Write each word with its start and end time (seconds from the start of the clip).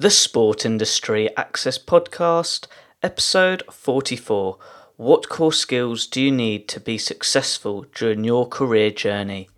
The 0.00 0.08
Sport 0.08 0.64
Industry 0.64 1.28
Access 1.36 1.78
Podcast, 1.78 2.66
episode 3.02 3.62
44. 3.70 4.56
What 4.96 5.28
core 5.28 5.52
skills 5.52 6.06
do 6.06 6.22
you 6.22 6.32
need 6.32 6.68
to 6.68 6.80
be 6.80 6.96
successful 6.96 7.84
during 7.94 8.24
your 8.24 8.48
career 8.48 8.90
journey? 8.92 9.50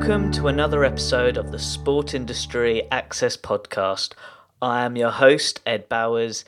Welcome 0.00 0.32
to 0.32 0.48
another 0.48 0.82
episode 0.82 1.36
of 1.36 1.52
the 1.52 1.58
Sport 1.58 2.14
Industry 2.14 2.88
Access 2.90 3.36
Podcast. 3.36 4.14
I 4.62 4.86
am 4.86 4.96
your 4.96 5.10
host, 5.10 5.60
Ed 5.66 5.90
Bowers. 5.90 6.42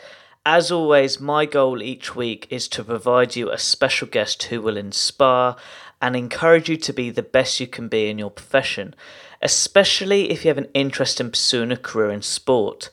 As 0.46 0.72
always, 0.72 1.20
my 1.20 1.44
goal 1.44 1.82
each 1.82 2.16
week 2.16 2.46
is 2.48 2.66
to 2.68 2.82
provide 2.82 3.36
you 3.36 3.50
a 3.50 3.58
special 3.58 4.08
guest 4.08 4.44
who 4.44 4.62
will 4.62 4.78
inspire 4.78 5.54
and 6.00 6.16
encourage 6.16 6.70
you 6.70 6.78
to 6.78 6.94
be 6.94 7.10
the 7.10 7.22
best 7.22 7.60
you 7.60 7.66
can 7.66 7.88
be 7.88 8.08
in 8.08 8.18
your 8.18 8.30
profession, 8.30 8.94
especially 9.42 10.30
if 10.30 10.46
you 10.46 10.48
have 10.48 10.56
an 10.56 10.70
interest 10.72 11.20
in 11.20 11.28
pursuing 11.28 11.70
a 11.70 11.76
career 11.76 12.10
in 12.10 12.22
sport. 12.22 12.88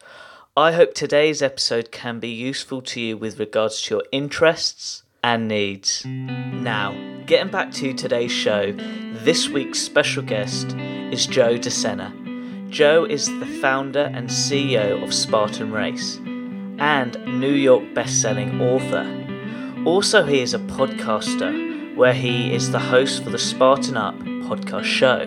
I 0.57 0.73
hope 0.73 0.93
today's 0.93 1.41
episode 1.41 1.89
can 1.89 2.19
be 2.19 2.31
useful 2.31 2.81
to 2.81 2.99
you 2.99 3.15
with 3.15 3.39
regards 3.39 3.81
to 3.83 3.95
your 3.95 4.03
interests 4.11 5.03
and 5.23 5.47
needs. 5.47 6.03
Now, 6.05 6.95
getting 7.25 7.51
back 7.51 7.71
to 7.73 7.93
today's 7.93 8.31
show, 8.31 8.71
this 9.23 9.49
week's 9.49 9.79
special 9.79 10.23
guest 10.23 10.75
is 11.11 11.27
Joe 11.27 11.57
DeSena. 11.57 12.69
Joe 12.69 13.05
is 13.05 13.27
the 13.39 13.45
founder 13.61 14.11
and 14.13 14.29
CEO 14.29 15.03
of 15.03 15.13
Spartan 15.13 15.71
Race 15.71 16.17
and 16.79 17.17
New 17.39 17.53
York 17.53 17.93
best-selling 17.93 18.61
author. 18.61 19.05
Also, 19.85 20.23
he 20.23 20.41
is 20.41 20.53
a 20.53 20.59
podcaster 20.59 21.95
where 21.95 22.13
he 22.13 22.53
is 22.53 22.71
the 22.71 22.79
host 22.79 23.23
for 23.23 23.29
the 23.29 23.39
Spartan 23.39 23.97
Up 23.97 24.15
podcast 24.19 24.85
show, 24.85 25.25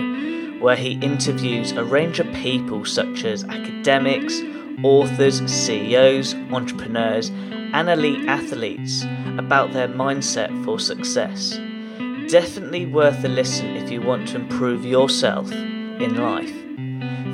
where 0.60 0.76
he 0.76 0.92
interviews 1.00 1.72
a 1.72 1.84
range 1.84 2.20
of 2.20 2.32
people 2.34 2.84
such 2.84 3.24
as 3.24 3.44
academics, 3.44 4.40
authors, 4.82 5.42
CEOs, 5.50 6.34
entrepreneurs, 6.50 7.30
elite 7.74 8.28
athletes 8.28 9.04
about 9.38 9.72
their 9.72 9.88
mindset 9.88 10.64
for 10.64 10.78
success. 10.78 11.58
Definitely 12.28 12.86
worth 12.86 13.24
a 13.24 13.28
listen 13.28 13.76
if 13.76 13.90
you 13.90 14.00
want 14.00 14.28
to 14.28 14.36
improve 14.36 14.84
yourself 14.84 15.50
in 15.50 16.16
life. 16.16 16.54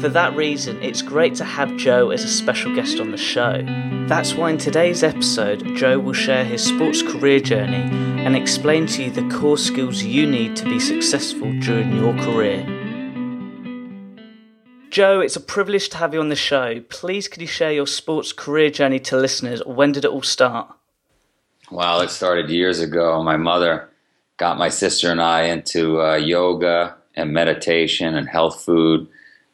For 0.00 0.08
that 0.08 0.36
reason, 0.36 0.80
it's 0.83 1.03
great 1.03 1.34
to 1.36 1.45
have 1.45 1.77
Joe 1.77 2.11
as 2.11 2.22
a 2.22 2.28
special 2.28 2.75
guest 2.75 3.00
on 3.00 3.11
the 3.11 3.17
show. 3.17 3.64
That's 4.06 4.34
why 4.34 4.50
in 4.50 4.58
today's 4.58 5.03
episode, 5.03 5.77
Joe 5.77 5.98
will 5.98 6.12
share 6.12 6.45
his 6.45 6.62
sports 6.62 7.02
career 7.02 7.41
journey 7.41 7.83
and 8.25 8.36
explain 8.36 8.86
to 8.86 9.05
you 9.05 9.11
the 9.11 9.28
core 9.36 9.58
skills 9.58 10.02
you 10.02 10.25
need 10.25 10.55
to 10.56 10.64
be 10.64 10.78
successful 10.78 11.52
during 11.61 11.97
your 11.97 12.14
career. 12.19 12.78
Joe, 14.99 15.21
it's 15.21 15.37
a 15.37 15.41
privilege 15.41 15.91
to 15.91 15.99
have 15.99 16.13
you 16.13 16.19
on 16.19 16.29
the 16.29 16.35
show. 16.35 16.81
Please, 16.89 17.29
could 17.29 17.41
you 17.41 17.47
share 17.47 17.71
your 17.71 17.87
sports 17.87 18.33
career 18.33 18.69
journey 18.69 18.99
to 18.99 19.17
listeners? 19.17 19.63
When 19.65 19.93
did 19.93 20.05
it 20.05 20.11
all 20.11 20.23
start? 20.23 20.75
Well, 21.71 22.01
it 22.01 22.11
started 22.11 22.51
years 22.51 22.81
ago. 22.81 23.23
My 23.23 23.37
mother 23.37 23.89
got 24.39 24.58
my 24.58 24.69
sister 24.69 25.13
and 25.13 25.23
I 25.23 25.42
into 25.42 26.03
uh, 26.03 26.17
yoga 26.17 26.97
and 27.14 27.33
meditation 27.33 28.17
and 28.17 28.29
health 28.29 28.64
food 28.64 29.07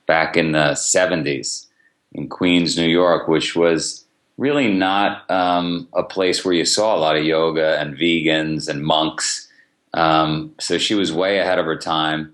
back 0.07 0.39
in 0.39 0.53
the 0.53 0.73
70s 0.73 1.67
in 2.13 2.31
Queens, 2.31 2.79
New 2.79 2.89
York, 2.89 3.29
which 3.29 3.55
was 3.55 4.07
really 4.39 4.73
not 4.73 5.31
um, 5.31 5.87
a 5.93 6.05
place 6.05 6.43
where 6.43 6.55
you 6.55 6.65
saw 6.65 6.97
a 6.97 7.01
lot 7.01 7.19
of 7.19 7.25
yoga 7.25 7.79
and 7.79 7.99
vegans 7.99 8.67
and 8.67 8.83
monks. 8.83 9.47
Um, 9.93 10.55
so 10.59 10.79
she 10.79 10.95
was 10.95 11.13
way 11.13 11.39
ahead 11.39 11.59
of 11.59 11.67
her 11.67 11.77
time. 11.77 12.33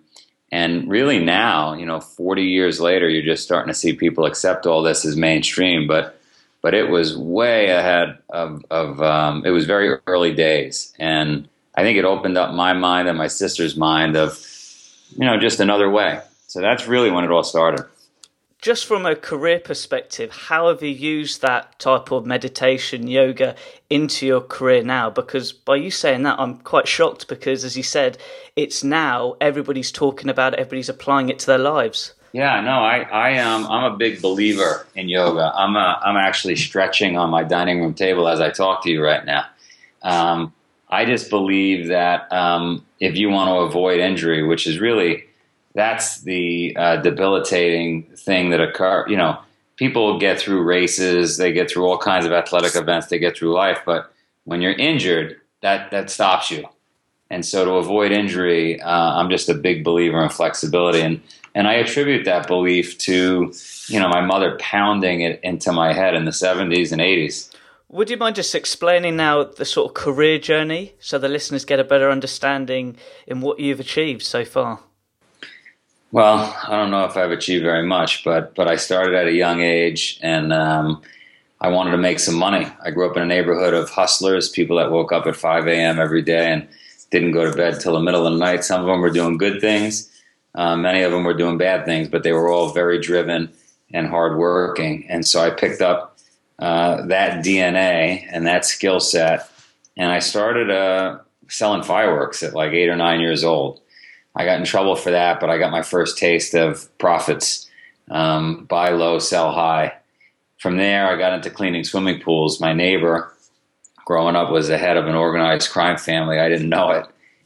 And 0.53 0.91
really 0.91 1.19
now, 1.19 1.75
you 1.75 1.87
know, 1.87 2.01
40 2.01 2.43
years 2.43 2.81
later, 2.81 3.09
you're 3.09 3.23
just 3.23 3.45
starting 3.45 3.73
to 3.73 3.79
see 3.79 3.93
people 3.93 4.25
accept 4.25 4.67
all 4.67 4.83
this 4.83 5.05
as 5.05 5.17
mainstream. 5.17 5.87
But 5.87 6.21
but 6.63 6.75
it 6.75 6.91
was 6.91 7.17
way 7.17 7.71
ahead 7.71 8.19
of, 8.29 8.65
of 8.71 9.01
um, 9.03 9.45
it 9.47 9.51
was 9.51 9.65
very 9.65 9.99
early 10.07 10.35
days. 10.35 10.93
And 10.99 11.49
I 11.75 11.83
think 11.83 11.99
it 11.99 12.05
opened 12.05 12.37
up 12.37 12.55
my 12.55 12.73
mind 12.75 13.09
and 13.09 13.17
my 13.17 13.29
sister's 13.29 13.77
mind 13.77 14.17
of, 14.17 14.39
you 15.17 15.25
know, 15.25 15.39
just 15.39 15.61
another 15.61 15.89
way. 15.89 16.21
So 16.49 16.61
that's 16.61 16.87
really 16.87 17.11
when 17.11 17.25
it 17.25 17.31
all 17.31 17.45
started. 17.45 17.87
Just 18.61 18.85
from 18.85 19.07
a 19.07 19.17
career 19.17 19.59
perspective, 19.59 20.31
how 20.31 20.69
have 20.69 20.83
you 20.83 20.91
used 20.91 21.41
that 21.41 21.79
type 21.79 22.13
of 22.13 22.27
meditation, 22.27 23.09
yoga 23.09 23.57
into 23.89 24.27
your 24.27 24.43
career 24.43 24.83
now? 24.83 25.09
Because 25.09 25.51
by 25.51 25.77
you 25.77 25.91
saying 25.91 26.25
that, 26.25 26.39
I'm 26.39 26.59
quite 26.59 26.87
shocked 26.87 27.27
because, 27.27 27.65
as 27.65 27.79
you 27.79 27.83
said, 27.83 28.19
it's 28.57 28.85
now 28.85 29.35
everybody's 29.41 29.91
talking 29.91 30.29
about 30.29 30.53
it, 30.53 30.59
everybody's 30.59 30.91
applying 30.91 31.31
it 31.31 31.39
to 31.39 31.47
their 31.47 31.57
lives. 31.57 32.13
Yeah, 32.33 32.61
no, 32.61 32.73
I, 32.73 32.99
I 32.99 33.31
am. 33.31 33.67
I'm 33.67 33.95
a 33.95 33.97
big 33.97 34.21
believer 34.21 34.87
in 34.95 35.09
yoga. 35.09 35.53
I'm, 35.55 35.75
a, 35.75 35.99
I'm 36.05 36.19
actually 36.19 36.57
stretching 36.57 37.17
on 37.17 37.31
my 37.31 37.43
dining 37.43 37.81
room 37.81 37.95
table 37.95 38.29
as 38.29 38.43
I 38.43 38.51
talk 38.51 38.83
to 38.83 38.91
you 38.91 39.03
right 39.03 39.25
now. 39.25 39.47
Um, 40.03 40.53
I 40.87 41.07
just 41.07 41.31
believe 41.31 41.89
that 41.89 42.31
um, 42.31 42.85
if 43.01 43.17
you 43.17 43.31
want 43.31 43.49
to 43.49 43.55
avoid 43.55 44.01
injury, 44.01 44.43
which 44.43 44.67
is 44.67 44.81
really 44.81 45.25
that's 45.75 46.23
the 46.23 46.77
uh, 46.77 46.97
debilitating 46.97 48.05
thing 48.17 48.51
that 48.51 48.61
occur. 48.61 49.07
You 49.09 49.17
know, 49.17 49.39
people 49.77 50.19
get 50.19 50.39
through 50.39 50.63
races, 50.63 51.37
they 51.37 51.53
get 51.53 51.71
through 51.71 51.87
all 51.87 51.99
kinds 51.99 52.27
of 52.27 52.33
athletic 52.33 52.77
events, 52.77 53.07
they 53.07 53.19
get 53.19 53.37
through 53.37 53.55
life, 53.55 53.79
but 53.87 54.13
when 54.45 54.61
you're 54.61 54.73
injured, 54.73 55.41
that 55.63 55.91
that 55.91 56.11
stops 56.11 56.51
you. 56.51 56.65
And 57.31 57.47
so, 57.47 57.65
to 57.65 57.73
avoid 57.73 58.11
injury, 58.11 58.81
uh, 58.81 58.91
I'm 58.91 59.31
just 59.31 59.49
a 59.49 59.55
big 59.55 59.85
believer 59.85 60.21
in 60.23 60.31
flexibility, 60.31 61.01
and 61.01 61.21
and 61.55 61.69
I 61.69 61.75
attribute 61.75 62.25
that 62.25 62.49
belief 62.49 62.99
to 62.99 63.53
you 63.87 64.01
know 64.01 64.09
my 64.09 64.21
mother 64.21 64.57
pounding 64.59 65.21
it 65.21 65.41
into 65.43 65.73
my 65.73 65.93
head 65.93 66.15
in 66.15 66.25
the 66.25 66.33
70s 66.33 66.93
and 66.93 67.01
80s. 67.01 67.55
Would 67.89 68.11
you 68.11 68.17
mind 68.17 68.37
just 68.37 68.55
explaining 68.55 69.17
now 69.17 69.43
the 69.43 69.65
sort 69.65 69.89
of 69.89 69.95
career 69.95 70.39
journey 70.39 70.95
so 71.01 71.19
the 71.19 71.29
listeners 71.29 71.65
get 71.65 71.81
a 71.81 71.85
better 71.85 72.09
understanding 72.09 72.97
in 73.27 73.41
what 73.41 73.59
you've 73.59 73.81
achieved 73.81 74.23
so 74.23 74.45
far? 74.45 74.81
Well, 76.13 76.57
I 76.67 76.77
don't 76.77 76.91
know 76.91 77.05
if 77.05 77.17
I've 77.17 77.31
achieved 77.31 77.63
very 77.63 77.87
much, 77.87 78.25
but 78.25 78.55
but 78.57 78.67
I 78.67 78.77
started 78.77 79.15
at 79.15 79.29
a 79.29 79.33
young 79.33 79.61
age, 79.61 80.19
and 80.23 80.53
um, 80.53 81.03
I 81.61 81.69
wanted 81.69 81.93
to 81.93 81.99
make 81.99 82.19
some 82.19 82.35
money. 82.35 82.67
I 82.85 82.91
grew 82.91 83.09
up 83.09 83.17
in 83.17 83.23
a 83.23 83.27
neighborhood 83.27 83.75
of 83.75 83.91
hustlers, 83.91 84.49
people 84.49 84.77
that 84.79 84.91
woke 84.91 85.13
up 85.13 85.27
at 85.27 85.37
5 85.37 85.69
a.m. 85.69 86.01
every 86.01 86.23
day 86.23 86.53
and 86.53 86.67
didn't 87.11 87.33
go 87.33 87.49
to 87.49 87.57
bed 87.57 87.81
till 87.81 87.93
the 87.93 88.01
middle 88.01 88.27
of 88.27 88.33
the 88.33 88.39
night. 88.39 88.65
Some 88.65 88.81
of 88.81 88.89
them 88.89 89.01
were 89.01 89.11
doing 89.11 89.39
good 89.39 89.61
things, 89.61 90.11
uh, 90.57 90.75
many 90.77 91.03
of 91.03 91.13
them 91.13 91.23
were 91.23 91.35
doing 91.35 91.59
bad 91.59 91.85
things, 91.85 92.09
but 92.09 92.25
they 92.25 92.33
were 92.33 92.49
all 92.49 92.73
very 92.73 93.01
driven 93.01 93.53
and 93.95 94.09
hardworking. 94.09 95.07
And 95.09 95.25
so 95.27 95.41
I 95.41 95.51
picked 95.51 95.81
up 95.81 96.19
uh, 96.59 97.07
that 97.07 97.45
DNA 97.45 98.27
and 98.33 98.47
that 98.49 98.65
skill 98.65 98.99
set, 98.99 99.49
and 99.97 100.11
I 100.11 100.19
started 100.19 100.71
uh, 100.73 101.19
selling 101.49 101.85
fireworks 101.85 102.43
at 102.43 102.55
like 102.55 102.73
eight 102.73 102.89
or 102.89 102.97
nine 102.97 103.21
years 103.21 103.45
old. 103.45 103.81
I 104.41 104.47
got 104.47 104.59
in 104.59 104.65
trouble 104.65 104.97
for 104.97 105.11
that, 105.11 105.39
but 105.39 105.51
I 105.51 105.59
got 105.59 105.71
my 105.71 105.83
first 105.83 106.17
taste 106.17 106.55
of 106.55 106.89
profits. 106.97 107.69
Um, 108.11 108.65
buy 108.65 108.89
low, 108.89 109.19
sell 109.19 109.53
high. 109.53 109.93
From 110.57 110.79
there, 110.79 111.09
I 111.09 111.19
got 111.19 111.35
into 111.35 111.51
cleaning 111.51 111.85
swimming 111.85 112.23
pools. 112.23 112.59
My 112.59 112.73
neighbor, 112.73 113.35
growing 114.07 114.37
up, 114.37 114.51
was 114.51 114.69
the 114.69 114.79
head 114.79 114.97
of 114.97 115.07
an 115.07 115.15
organized 115.15 115.71
crime 115.71 115.99
family. 115.99 116.39
I 116.39 116.49
didn't 116.49 116.71
know 116.71 116.91
it, 116.91 117.05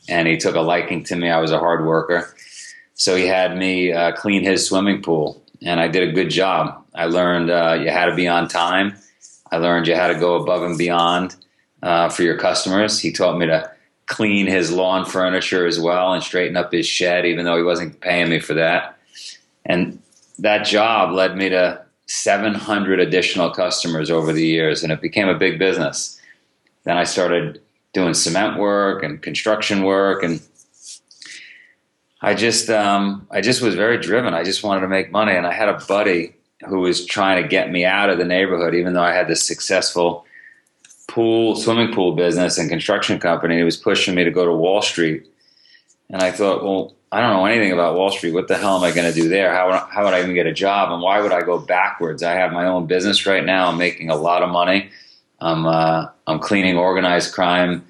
and 0.08 0.28
he 0.28 0.36
took 0.36 0.54
a 0.54 0.60
liking 0.60 1.02
to 1.04 1.16
me. 1.16 1.30
I 1.30 1.40
was 1.40 1.50
a 1.50 1.58
hard 1.58 1.84
worker, 1.84 2.32
so 2.94 3.16
he 3.16 3.26
had 3.26 3.56
me 3.56 3.92
uh, 3.92 4.12
clean 4.12 4.44
his 4.44 4.64
swimming 4.64 5.02
pool, 5.02 5.44
and 5.62 5.80
I 5.80 5.88
did 5.88 6.08
a 6.08 6.12
good 6.12 6.30
job. 6.30 6.80
I 6.94 7.06
learned 7.06 7.50
uh, 7.50 7.76
you 7.82 7.90
had 7.90 8.06
to 8.06 8.14
be 8.14 8.28
on 8.28 8.46
time. 8.46 8.94
I 9.50 9.56
learned 9.56 9.88
you 9.88 9.96
had 9.96 10.12
to 10.12 10.20
go 10.20 10.36
above 10.36 10.62
and 10.62 10.78
beyond 10.78 11.34
uh, 11.82 12.08
for 12.08 12.22
your 12.22 12.38
customers. 12.38 13.00
He 13.00 13.10
taught 13.10 13.36
me 13.36 13.46
to 13.46 13.73
clean 14.06 14.46
his 14.46 14.70
lawn 14.70 15.04
furniture 15.04 15.66
as 15.66 15.80
well 15.80 16.12
and 16.12 16.22
straighten 16.22 16.56
up 16.56 16.72
his 16.72 16.86
shed, 16.86 17.24
even 17.24 17.44
though 17.44 17.56
he 17.56 17.62
wasn't 17.62 18.00
paying 18.00 18.28
me 18.30 18.38
for 18.38 18.54
that. 18.54 18.98
And 19.64 20.00
that 20.38 20.66
job 20.66 21.12
led 21.12 21.36
me 21.36 21.48
to 21.50 21.80
700 22.06 23.00
additional 23.00 23.50
customers 23.50 24.10
over 24.10 24.32
the 24.32 24.46
years, 24.46 24.82
and 24.82 24.92
it 24.92 25.00
became 25.00 25.28
a 25.28 25.38
big 25.38 25.58
business. 25.58 26.20
Then 26.84 26.98
I 26.98 27.04
started 27.04 27.62
doing 27.92 28.12
cement 28.12 28.58
work 28.58 29.02
and 29.02 29.22
construction 29.22 29.84
work, 29.84 30.22
and 30.22 30.40
I 32.20 32.34
just 32.34 32.68
um, 32.68 33.26
I 33.30 33.40
just 33.40 33.62
was 33.62 33.74
very 33.74 33.98
driven. 33.98 34.34
I 34.34 34.44
just 34.44 34.62
wanted 34.62 34.82
to 34.82 34.88
make 34.88 35.10
money, 35.10 35.32
and 35.34 35.46
I 35.46 35.52
had 35.52 35.68
a 35.68 35.80
buddy 35.88 36.34
who 36.66 36.80
was 36.80 37.06
trying 37.06 37.42
to 37.42 37.48
get 37.48 37.70
me 37.70 37.84
out 37.84 38.10
of 38.10 38.18
the 38.18 38.24
neighborhood, 38.24 38.74
even 38.74 38.92
though 38.92 39.02
I 39.02 39.12
had 39.12 39.28
this 39.28 39.42
successful 39.42 40.26
pool 41.14 41.54
swimming 41.54 41.94
pool 41.94 42.12
business 42.12 42.58
and 42.58 42.68
construction 42.68 43.20
company. 43.20 43.56
He 43.56 43.62
was 43.62 43.76
pushing 43.76 44.14
me 44.14 44.24
to 44.24 44.30
go 44.30 44.44
to 44.44 44.52
Wall 44.52 44.82
Street, 44.82 45.26
and 46.10 46.20
I 46.20 46.32
thought, 46.32 46.64
well, 46.64 46.94
I 47.12 47.20
don't 47.20 47.30
know 47.30 47.46
anything 47.46 47.70
about 47.70 47.94
Wall 47.94 48.10
Street. 48.10 48.34
What 48.34 48.48
the 48.48 48.58
hell 48.58 48.76
am 48.76 48.82
I 48.82 48.90
going 48.90 49.06
to 49.06 49.18
do 49.18 49.28
there? 49.28 49.54
How, 49.54 49.86
how 49.92 50.04
would 50.04 50.14
I 50.14 50.20
even 50.20 50.34
get 50.34 50.46
a 50.46 50.52
job? 50.52 50.90
And 50.90 51.00
why 51.00 51.20
would 51.20 51.30
I 51.30 51.42
go 51.42 51.60
backwards? 51.60 52.24
I 52.24 52.32
have 52.32 52.50
my 52.52 52.66
own 52.66 52.86
business 52.86 53.24
right 53.24 53.44
now. 53.44 53.68
I'm 53.68 53.78
making 53.78 54.10
a 54.10 54.16
lot 54.16 54.42
of 54.42 54.50
money. 54.50 54.90
I'm 55.40 55.66
uh, 55.66 56.08
I'm 56.26 56.40
cleaning 56.40 56.76
organized 56.76 57.32
crime 57.32 57.84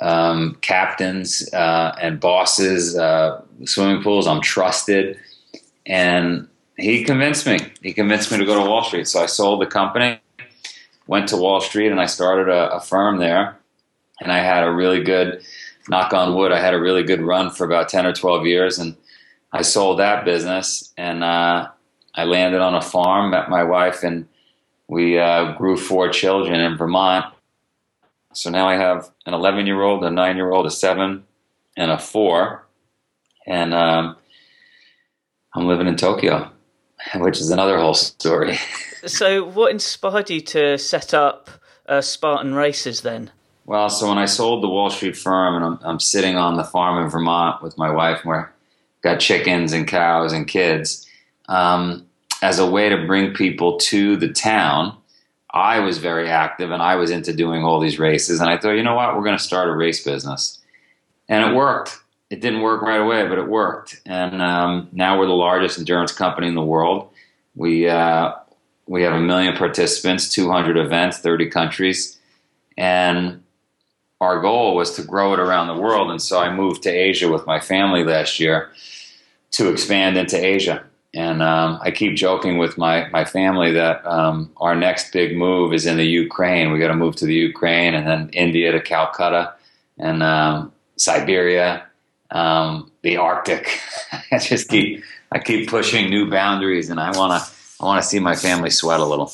um, 0.00 0.56
captains 0.60 1.50
uh, 1.54 1.96
and 2.00 2.20
bosses, 2.20 2.96
uh, 2.96 3.42
swimming 3.64 4.02
pools. 4.02 4.26
I'm 4.26 4.42
trusted, 4.42 5.18
and 5.86 6.46
he 6.76 7.04
convinced 7.04 7.46
me. 7.46 7.58
He 7.82 7.94
convinced 7.94 8.30
me 8.30 8.36
to 8.38 8.44
go 8.44 8.62
to 8.62 8.68
Wall 8.68 8.84
Street. 8.84 9.08
So 9.08 9.22
I 9.22 9.26
sold 9.26 9.62
the 9.62 9.66
company, 9.66 10.20
went 11.06 11.28
to 11.28 11.36
Wall 11.36 11.60
Street, 11.60 11.90
and 11.90 12.00
I 12.00 12.06
started 12.06 12.48
a, 12.48 12.76
a 12.76 12.80
firm 12.80 13.18
there. 13.18 13.56
And 14.20 14.32
I 14.32 14.38
had 14.38 14.64
a 14.64 14.72
really 14.72 15.02
good, 15.02 15.42
knock 15.88 16.12
on 16.14 16.34
wood, 16.34 16.50
I 16.50 16.60
had 16.60 16.74
a 16.74 16.80
really 16.80 17.02
good 17.02 17.20
run 17.20 17.50
for 17.50 17.64
about 17.64 17.88
ten 17.88 18.06
or 18.06 18.12
twelve 18.12 18.46
years, 18.46 18.78
and 18.78 18.96
I 19.52 19.62
sold 19.62 19.98
that 19.98 20.24
business, 20.24 20.92
and 20.96 21.22
uh, 21.22 21.68
I 22.14 22.24
landed 22.24 22.60
on 22.60 22.74
a 22.74 22.80
farm, 22.80 23.30
met 23.30 23.50
my 23.50 23.62
wife, 23.62 24.02
and 24.02 24.26
we 24.88 25.18
uh, 25.18 25.52
grew 25.52 25.76
four 25.76 26.08
children 26.08 26.60
in 26.60 26.76
Vermont 26.76 27.26
so 28.36 28.50
now 28.50 28.68
I 28.68 28.76
have 28.76 29.10
an 29.24 29.32
11 29.32 29.66
year 29.66 29.80
old, 29.80 30.04
a 30.04 30.10
nine 30.10 30.36
year 30.36 30.52
old, 30.52 30.66
a 30.66 30.70
seven, 30.70 31.24
and 31.74 31.90
a 31.90 31.98
four. 31.98 32.66
And 33.46 33.72
um, 33.72 34.16
I'm 35.54 35.66
living 35.66 35.86
in 35.86 35.96
Tokyo, 35.96 36.50
which 37.16 37.40
is 37.40 37.50
another 37.50 37.78
whole 37.78 37.94
story. 37.94 38.58
so, 39.06 39.44
what 39.44 39.72
inspired 39.72 40.30
you 40.30 40.40
to 40.42 40.78
set 40.78 41.14
up 41.14 41.50
uh, 41.86 42.00
Spartan 42.00 42.54
Races 42.54 43.02
then? 43.02 43.30
Well, 43.64 43.88
so 43.88 44.08
when 44.08 44.18
I 44.18 44.26
sold 44.26 44.62
the 44.62 44.68
Wall 44.68 44.90
Street 44.90 45.16
firm, 45.16 45.56
and 45.56 45.64
I'm, 45.64 45.78
I'm 45.82 46.00
sitting 46.00 46.36
on 46.36 46.56
the 46.56 46.64
farm 46.64 47.02
in 47.04 47.10
Vermont 47.10 47.62
with 47.62 47.76
my 47.76 47.90
wife, 47.90 48.20
and 48.22 48.28
we're 48.28 48.48
got 49.02 49.18
chickens 49.18 49.72
and 49.72 49.86
cows 49.86 50.32
and 50.32 50.46
kids, 50.46 51.06
um, 51.48 52.06
as 52.42 52.58
a 52.58 52.66
way 52.66 52.88
to 52.88 53.06
bring 53.06 53.34
people 53.34 53.78
to 53.78 54.16
the 54.16 54.32
town 54.32 54.96
I 55.56 55.80
was 55.80 55.96
very 55.96 56.28
active 56.28 56.70
and 56.70 56.82
I 56.82 56.96
was 56.96 57.10
into 57.10 57.32
doing 57.32 57.64
all 57.64 57.80
these 57.80 57.98
races. 57.98 58.40
And 58.40 58.50
I 58.50 58.58
thought, 58.58 58.72
you 58.72 58.82
know 58.82 58.94
what, 58.94 59.16
we're 59.16 59.24
going 59.24 59.38
to 59.38 59.42
start 59.42 59.70
a 59.70 59.74
race 59.74 60.04
business. 60.04 60.58
And 61.30 61.42
it 61.42 61.56
worked. 61.56 61.98
It 62.28 62.40
didn't 62.40 62.62
work 62.62 62.82
right 62.82 63.00
away, 63.00 63.28
but 63.28 63.38
it 63.38 63.46
worked. 63.46 64.00
And 64.04 64.42
um, 64.42 64.88
now 64.92 65.18
we're 65.18 65.26
the 65.26 65.32
largest 65.32 65.78
endurance 65.78 66.12
company 66.12 66.48
in 66.48 66.54
the 66.54 66.62
world. 66.62 67.10
We, 67.54 67.88
uh, 67.88 68.32
we 68.86 69.02
have 69.02 69.12
a 69.12 69.20
million 69.20 69.56
participants, 69.56 70.32
200 70.32 70.76
events, 70.76 71.18
30 71.18 71.50
countries. 71.50 72.18
And 72.76 73.42
our 74.20 74.40
goal 74.40 74.74
was 74.74 74.96
to 74.96 75.02
grow 75.02 75.34
it 75.34 75.40
around 75.40 75.68
the 75.68 75.80
world. 75.80 76.10
And 76.10 76.20
so 76.20 76.40
I 76.40 76.52
moved 76.52 76.82
to 76.84 76.90
Asia 76.90 77.30
with 77.30 77.46
my 77.46 77.60
family 77.60 78.04
last 78.04 78.40
year 78.40 78.70
to 79.52 79.70
expand 79.70 80.16
into 80.16 80.42
Asia. 80.42 80.84
And 81.14 81.42
um, 81.42 81.78
I 81.80 81.90
keep 81.90 82.14
joking 82.16 82.58
with 82.58 82.76
my, 82.76 83.08
my 83.08 83.24
family 83.24 83.72
that 83.72 84.04
um, 84.06 84.50
our 84.58 84.76
next 84.76 85.12
big 85.12 85.36
move 85.36 85.72
is 85.72 85.86
in 85.86 85.96
the 85.96 86.06
Ukraine. 86.06 86.72
We 86.72 86.78
got 86.78 86.88
to 86.88 86.94
move 86.94 87.16
to 87.16 87.26
the 87.26 87.34
Ukraine 87.34 87.94
and 87.94 88.06
then 88.06 88.28
India 88.30 88.72
to 88.72 88.80
Calcutta 88.80 89.54
and 89.98 90.22
um, 90.22 90.72
Siberia, 90.96 91.85
um, 92.30 92.90
the 93.02 93.16
Arctic. 93.16 93.80
I 94.32 94.38
just 94.38 94.68
keep 94.68 95.04
I 95.32 95.38
keep 95.38 95.68
pushing 95.68 96.10
new 96.10 96.30
boundaries, 96.30 96.90
and 96.90 97.00
I 97.00 97.16
want 97.16 97.42
to 97.42 97.50
I 97.80 97.84
want 97.84 98.02
to 98.02 98.08
see 98.08 98.18
my 98.18 98.34
family 98.34 98.70
sweat 98.70 99.00
a 99.00 99.04
little. 99.04 99.32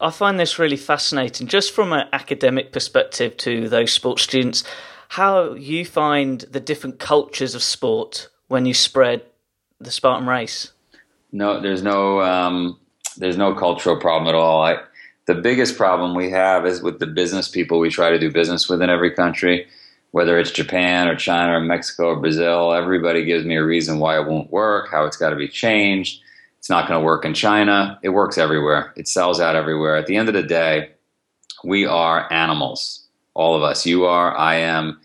I 0.00 0.10
find 0.10 0.38
this 0.38 0.58
really 0.58 0.76
fascinating, 0.76 1.48
just 1.48 1.72
from 1.72 1.92
an 1.92 2.06
academic 2.12 2.72
perspective 2.72 3.36
to 3.38 3.68
those 3.68 3.92
sports 3.92 4.22
students, 4.22 4.62
how 5.08 5.54
you 5.54 5.84
find 5.84 6.42
the 6.42 6.60
different 6.60 7.00
cultures 7.00 7.54
of 7.54 7.62
sport 7.62 8.28
when 8.46 8.64
you 8.64 8.74
spread 8.74 9.22
the 9.80 9.90
Spartan 9.90 10.28
race? 10.28 10.72
No, 11.32 11.60
there's 11.60 11.82
no 11.82 12.20
um, 12.20 12.78
there's 13.16 13.36
no 13.36 13.54
cultural 13.54 13.96
problem 14.00 14.28
at 14.28 14.34
all. 14.34 14.62
I, 14.62 14.78
the 15.26 15.34
biggest 15.34 15.76
problem 15.76 16.14
we 16.14 16.30
have 16.30 16.66
is 16.66 16.80
with 16.80 17.00
the 17.00 17.06
business 17.06 17.48
people 17.48 17.78
we 17.78 17.90
try 17.90 18.10
to 18.10 18.18
do 18.18 18.30
business 18.30 18.68
with 18.68 18.80
in 18.80 18.88
every 18.88 19.10
country, 19.10 19.66
whether 20.12 20.38
it's 20.38 20.50
Japan 20.50 21.08
or 21.08 21.16
China 21.16 21.56
or 21.56 21.60
Mexico 21.60 22.08
or 22.08 22.16
Brazil. 22.20 22.72
Everybody 22.72 23.24
gives 23.24 23.44
me 23.44 23.56
a 23.56 23.64
reason 23.64 23.98
why 23.98 24.18
it 24.18 24.26
won't 24.26 24.50
work, 24.50 24.90
how 24.90 25.04
it's 25.04 25.16
got 25.16 25.30
to 25.30 25.36
be 25.36 25.48
changed. 25.48 26.20
It's 26.58 26.70
not 26.70 26.88
going 26.88 27.00
to 27.00 27.04
work 27.04 27.24
in 27.24 27.34
China. 27.34 27.98
It 28.02 28.10
works 28.10 28.38
everywhere. 28.38 28.92
It 28.96 29.06
sells 29.06 29.40
out 29.40 29.56
everywhere. 29.56 29.96
At 29.96 30.06
the 30.06 30.16
end 30.16 30.28
of 30.28 30.34
the 30.34 30.42
day, 30.42 30.90
we 31.62 31.86
are 31.86 32.32
animals. 32.32 33.04
All 33.34 33.54
of 33.54 33.62
us. 33.62 33.86
You 33.86 34.06
are. 34.06 34.36
I 34.36 34.56
am 34.56 34.98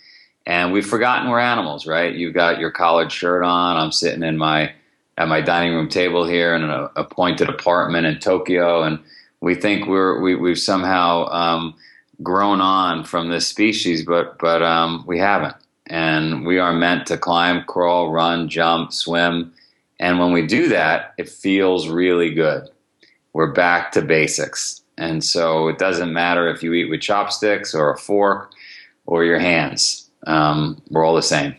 and 0.45 0.73
we've 0.73 0.85
forgotten 0.85 1.29
we're 1.29 1.39
animals, 1.39 1.87
right? 1.87 2.13
You've 2.13 2.33
got 2.33 2.59
your 2.59 2.71
collared 2.71 3.11
shirt 3.11 3.43
on. 3.43 3.77
I'm 3.77 3.91
sitting 3.91 4.23
in 4.23 4.37
my 4.37 4.73
at 5.17 5.27
my 5.27 5.41
dining 5.41 5.75
room 5.75 5.89
table 5.89 6.25
here 6.25 6.55
in 6.55 6.63
an 6.63 6.89
appointed 6.95 7.47
apartment 7.47 8.07
in 8.07 8.19
Tokyo, 8.19 8.83
and 8.83 8.99
we 9.41 9.55
think 9.55 9.87
we're 9.87 10.19
we, 10.19 10.35
we've 10.35 10.59
somehow 10.59 11.27
um, 11.27 11.75
grown 12.21 12.61
on 12.61 13.03
from 13.03 13.29
this 13.29 13.47
species, 13.47 14.05
but 14.05 14.37
but 14.39 14.61
um, 14.61 15.03
we 15.07 15.19
haven't. 15.19 15.55
And 15.87 16.45
we 16.45 16.59
are 16.59 16.73
meant 16.73 17.07
to 17.07 17.17
climb, 17.17 17.65
crawl, 17.65 18.09
run, 18.09 18.47
jump, 18.47 18.93
swim, 18.93 19.53
and 19.99 20.17
when 20.17 20.31
we 20.31 20.47
do 20.47 20.69
that, 20.69 21.13
it 21.17 21.27
feels 21.27 21.89
really 21.89 22.33
good. 22.33 22.69
We're 23.33 23.51
back 23.51 23.91
to 23.93 24.01
basics, 24.01 24.81
and 24.97 25.23
so 25.23 25.67
it 25.67 25.77
doesn't 25.77 26.13
matter 26.13 26.47
if 26.49 26.63
you 26.63 26.73
eat 26.73 26.89
with 26.89 27.01
chopsticks 27.01 27.75
or 27.75 27.91
a 27.91 27.97
fork 27.97 28.51
or 29.05 29.25
your 29.25 29.39
hands 29.39 30.03
um, 30.27 30.81
we're 30.89 31.05
all 31.05 31.15
the 31.15 31.21
same. 31.21 31.55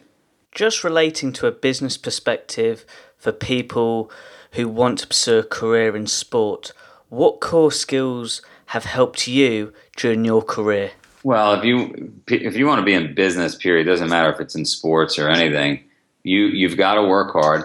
Just 0.53 0.85
relating 0.85 1.33
to 1.35 1.47
a 1.47 1.53
business 1.53 1.97
perspective 1.97 2.85
for 3.17 3.33
people 3.33 4.11
who 4.53 4.69
want 4.69 5.01
to 5.01 5.07
pursue 5.07 5.39
a 5.39 5.45
career 5.45 5.97
in 5.97 6.07
sport, 6.07 6.73
what 7.09 7.41
core 7.41 7.73
skills 7.73 8.41
have 8.67 8.85
helped 8.85 9.27
you 9.27 9.73
during 9.97 10.25
your 10.25 10.43
career? 10.43 10.93
Well, 11.23 11.55
if 11.55 11.65
you 11.65 12.13
if 12.29 12.57
you 12.57 12.67
want 12.67 12.81
to 12.81 12.85
be 12.85 12.93
in 12.93 13.15
business, 13.15 13.55
period, 13.55 13.85
doesn't 13.85 14.11
matter 14.11 14.31
if 14.31 14.41
it's 14.41 14.55
in 14.55 14.65
sports 14.65 15.19
or 15.19 15.29
anything. 15.29 15.83
You 16.23 16.47
you've 16.47 16.77
got 16.77 16.95
to 16.95 17.03
work 17.03 17.33
hard. 17.33 17.65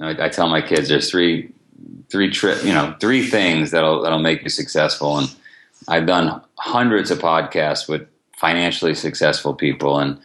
I, 0.00 0.26
I 0.26 0.28
tell 0.28 0.48
my 0.48 0.60
kids 0.60 0.88
there's 0.88 1.10
three 1.10 1.52
three 2.10 2.30
tri- 2.30 2.60
you 2.60 2.72
know 2.72 2.94
three 3.00 3.26
things 3.26 3.70
that'll 3.70 4.02
that'll 4.02 4.18
make 4.18 4.42
you 4.42 4.48
successful. 4.48 5.18
And 5.18 5.34
I've 5.86 6.06
done 6.06 6.40
hundreds 6.56 7.10
of 7.10 7.18
podcasts 7.18 7.88
with 7.88 8.06
financially 8.36 8.94
successful 8.94 9.54
people. 9.54 9.98
And 9.98 10.18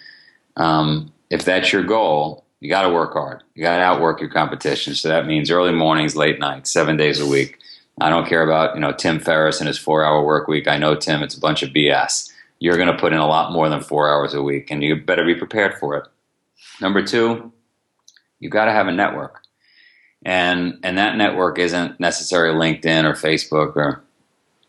um, 0.57 1.11
if 1.29 1.45
that's 1.45 1.71
your 1.71 1.83
goal, 1.83 2.43
you 2.59 2.69
got 2.69 2.83
to 2.83 2.89
work 2.89 3.13
hard. 3.13 3.43
You 3.55 3.63
got 3.63 3.77
to 3.77 3.83
outwork 3.83 4.19
your 4.19 4.29
competition. 4.29 4.95
So 4.95 5.09
that 5.09 5.25
means 5.25 5.51
early 5.51 5.73
mornings, 5.73 6.15
late 6.15 6.39
nights, 6.39 6.71
seven 6.71 6.97
days 6.97 7.19
a 7.19 7.27
week. 7.27 7.59
I 7.99 8.09
don't 8.09 8.27
care 8.27 8.43
about 8.43 8.75
you 8.75 8.81
know 8.81 8.91
Tim 8.91 9.19
Ferriss 9.19 9.59
and 9.59 9.67
his 9.67 9.77
four-hour 9.77 10.25
work 10.25 10.47
week. 10.47 10.67
I 10.67 10.77
know 10.77 10.95
Tim; 10.95 11.21
it's 11.23 11.37
a 11.37 11.39
bunch 11.39 11.63
of 11.63 11.69
BS. 11.69 12.31
You're 12.59 12.77
going 12.77 12.87
to 12.87 12.97
put 12.97 13.13
in 13.13 13.19
a 13.19 13.27
lot 13.27 13.51
more 13.51 13.69
than 13.69 13.81
four 13.81 14.09
hours 14.09 14.33
a 14.33 14.41
week, 14.41 14.71
and 14.71 14.83
you 14.83 14.95
better 14.95 15.25
be 15.25 15.35
prepared 15.35 15.75
for 15.79 15.97
it. 15.97 16.07
Number 16.81 17.03
two, 17.03 17.51
you 18.39 18.49
got 18.49 18.65
to 18.65 18.71
have 18.71 18.87
a 18.87 18.91
network, 18.91 19.43
and 20.23 20.79
and 20.83 20.97
that 20.97 21.17
network 21.17 21.59
isn't 21.59 21.99
necessarily 21.99 22.57
LinkedIn 22.57 23.03
or 23.03 23.13
Facebook 23.13 23.75
or 23.75 24.03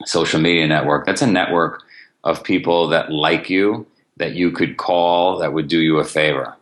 social 0.04 0.40
media 0.40 0.66
network. 0.66 1.06
That's 1.06 1.22
a 1.22 1.26
network 1.26 1.82
of 2.24 2.42
people 2.42 2.88
that 2.88 3.10
like 3.10 3.48
you, 3.50 3.86
that 4.16 4.34
you 4.34 4.50
could 4.50 4.76
call, 4.76 5.38
that 5.38 5.52
would 5.52 5.68
do 5.68 5.80
you 5.80 5.98
a 5.98 6.04
favor. 6.04 6.56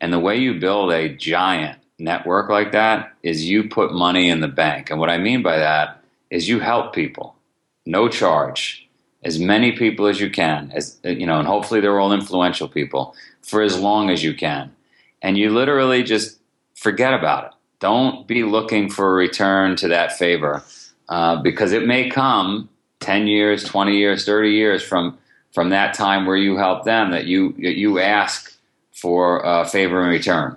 And 0.00 0.12
the 0.12 0.18
way 0.18 0.36
you 0.36 0.60
build 0.60 0.92
a 0.92 1.08
giant 1.08 1.78
network 1.98 2.50
like 2.50 2.72
that 2.72 3.14
is 3.22 3.48
you 3.48 3.68
put 3.68 3.92
money 3.92 4.28
in 4.28 4.40
the 4.40 4.48
bank. 4.48 4.90
And 4.90 5.00
what 5.00 5.10
I 5.10 5.18
mean 5.18 5.42
by 5.42 5.56
that 5.58 6.02
is 6.30 6.48
you 6.48 6.60
help 6.60 6.94
people, 6.94 7.36
no 7.84 8.08
charge, 8.08 8.88
as 9.24 9.38
many 9.38 9.72
people 9.72 10.06
as 10.06 10.20
you 10.20 10.30
can, 10.30 10.70
as 10.74 10.98
you 11.04 11.26
know, 11.26 11.38
and 11.38 11.48
hopefully 11.48 11.80
they're 11.80 11.98
all 11.98 12.12
influential 12.12 12.68
people 12.68 13.14
for 13.42 13.62
as 13.62 13.78
long 13.78 14.10
as 14.10 14.22
you 14.22 14.34
can. 14.34 14.74
And 15.22 15.36
you 15.36 15.50
literally 15.50 16.02
just 16.02 16.38
forget 16.74 17.14
about 17.14 17.46
it. 17.46 17.50
Don't 17.80 18.26
be 18.26 18.42
looking 18.42 18.88
for 18.88 19.10
a 19.10 19.14
return 19.14 19.76
to 19.76 19.88
that 19.88 20.12
favor 20.12 20.62
uh, 21.08 21.42
because 21.42 21.72
it 21.72 21.86
may 21.86 22.08
come 22.08 22.68
10 23.00 23.26
years, 23.26 23.64
20 23.64 23.96
years, 23.96 24.24
30 24.24 24.50
years 24.50 24.82
from 24.82 25.18
from 25.52 25.70
that 25.70 25.94
time 25.94 26.26
where 26.26 26.36
you 26.36 26.58
help 26.58 26.84
them 26.84 27.10
that 27.12 27.24
you 27.24 27.54
you 27.56 27.98
ask 27.98 28.52
for 28.92 29.40
a 29.40 29.64
favor 29.64 30.02
in 30.02 30.10
return. 30.10 30.56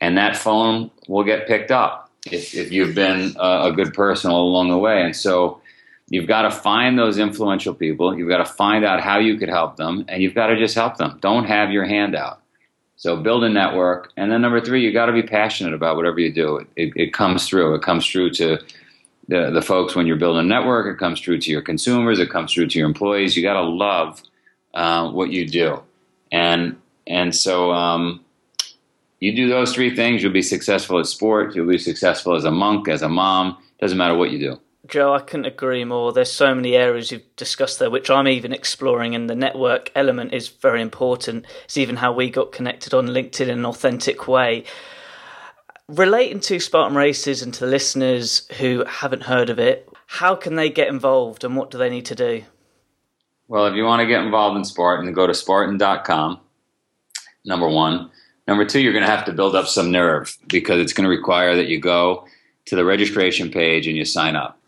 And 0.00 0.16
that 0.18 0.36
phone 0.36 0.90
will 1.08 1.24
get 1.24 1.46
picked 1.46 1.70
up 1.70 2.05
if, 2.32 2.54
if 2.54 2.72
you've 2.72 2.94
been 2.94 3.34
a, 3.36 3.68
a 3.68 3.72
good 3.72 3.94
person 3.94 4.30
all 4.30 4.48
along 4.48 4.70
the 4.70 4.78
way. 4.78 5.02
And 5.02 5.14
so 5.14 5.60
you've 6.08 6.26
got 6.26 6.42
to 6.42 6.50
find 6.50 6.98
those 6.98 7.18
influential 7.18 7.74
people. 7.74 8.16
You've 8.16 8.28
got 8.28 8.38
to 8.38 8.44
find 8.44 8.84
out 8.84 9.00
how 9.00 9.18
you 9.18 9.36
could 9.36 9.48
help 9.48 9.76
them, 9.76 10.04
and 10.08 10.22
you've 10.22 10.34
got 10.34 10.48
to 10.48 10.56
just 10.56 10.74
help 10.74 10.96
them. 10.96 11.18
Don't 11.20 11.44
have 11.44 11.70
your 11.70 11.84
hand 11.84 12.14
out. 12.14 12.40
So 12.96 13.16
build 13.16 13.44
a 13.44 13.50
network, 13.50 14.10
and 14.16 14.32
then 14.32 14.40
number 14.40 14.60
three, 14.60 14.82
you 14.82 14.92
got 14.92 15.06
to 15.06 15.12
be 15.12 15.22
passionate 15.22 15.74
about 15.74 15.96
whatever 15.96 16.18
you 16.18 16.32
do. 16.32 16.56
It, 16.56 16.68
it, 16.76 16.92
it 16.96 17.12
comes 17.12 17.46
through. 17.46 17.74
It 17.74 17.82
comes 17.82 18.06
through 18.06 18.30
to 18.30 18.58
the 19.28 19.50
the 19.50 19.60
folks 19.60 19.94
when 19.94 20.06
you're 20.06 20.16
building 20.16 20.46
a 20.46 20.48
network. 20.48 20.86
It 20.86 20.98
comes 20.98 21.20
through 21.20 21.40
to 21.40 21.50
your 21.50 21.60
consumers. 21.60 22.18
It 22.18 22.30
comes 22.30 22.54
through 22.54 22.68
to 22.68 22.78
your 22.78 22.88
employees. 22.88 23.36
You 23.36 23.42
got 23.42 23.60
to 23.60 23.68
love 23.68 24.22
uh, 24.72 25.10
what 25.10 25.30
you 25.30 25.46
do, 25.46 25.82
and 26.32 26.76
and 27.06 27.34
so 27.34 27.70
um, 27.72 28.24
you 29.20 29.34
do 29.34 29.48
those 29.48 29.74
three 29.74 29.94
things, 29.94 30.22
you'll 30.22 30.32
be 30.32 30.42
successful 30.42 30.98
at 30.98 31.06
sport. 31.06 31.54
You'll 31.54 31.68
be 31.68 31.78
successful 31.78 32.34
as 32.34 32.44
a 32.44 32.50
monk, 32.50 32.88
as 32.88 33.02
a 33.02 33.08
mom. 33.08 33.56
Doesn't 33.80 33.98
matter 33.98 34.16
what 34.16 34.30
you 34.30 34.38
do. 34.38 34.60
Joe, 34.86 35.14
I 35.14 35.20
couldn't 35.20 35.46
agree 35.46 35.84
more. 35.84 36.12
There's 36.12 36.30
so 36.30 36.54
many 36.54 36.74
areas 36.76 37.10
you've 37.10 37.36
discussed 37.36 37.78
there, 37.78 37.90
which 37.90 38.08
I'm 38.08 38.28
even 38.28 38.52
exploring, 38.52 39.14
and 39.14 39.28
the 39.28 39.34
network 39.34 39.90
element 39.94 40.32
is 40.32 40.48
very 40.48 40.80
important. 40.80 41.46
It's 41.64 41.76
even 41.76 41.96
how 41.96 42.12
we 42.12 42.30
got 42.30 42.52
connected 42.52 42.94
on 42.94 43.08
LinkedIn 43.08 43.48
in 43.48 43.58
an 43.58 43.66
authentic 43.66 44.28
way. 44.28 44.64
Relating 45.88 46.40
to 46.40 46.60
Spartan 46.60 46.96
Races 46.96 47.42
and 47.42 47.52
to 47.54 47.60
the 47.60 47.70
listeners 47.70 48.46
who 48.58 48.84
haven't 48.84 49.24
heard 49.24 49.50
of 49.50 49.58
it, 49.58 49.88
how 50.06 50.34
can 50.36 50.54
they 50.54 50.70
get 50.70 50.88
involved 50.88 51.42
and 51.42 51.56
what 51.56 51.70
do 51.70 51.78
they 51.78 51.90
need 51.90 52.06
to 52.06 52.14
do? 52.14 52.44
Well, 53.48 53.66
if 53.66 53.74
you 53.74 53.84
want 53.84 54.00
to 54.00 54.06
get 54.06 54.22
involved 54.22 54.56
in 54.56 54.64
Spartan, 54.64 55.12
go 55.12 55.26
to 55.26 55.34
Spartan.com, 55.34 56.40
number 57.44 57.68
one. 57.68 58.10
Number 58.46 58.64
two, 58.64 58.80
you're 58.80 58.92
going 58.92 59.04
to 59.04 59.10
have 59.10 59.24
to 59.24 59.32
build 59.32 59.56
up 59.56 59.66
some 59.66 59.90
nerve 59.90 60.36
because 60.46 60.80
it's 60.80 60.92
going 60.92 61.04
to 61.04 61.10
require 61.10 61.56
that 61.56 61.66
you 61.66 61.80
go 61.80 62.26
to 62.66 62.76
the 62.76 62.84
registration 62.84 63.50
page 63.50 63.86
and 63.86 63.96
you 63.96 64.04
sign 64.04 64.36
up. 64.36 64.58